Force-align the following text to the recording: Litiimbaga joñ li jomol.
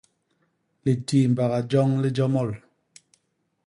Litiimbaga 0.83 1.59
joñ 1.71 1.89
li 2.01 2.09
jomol. 2.17 2.49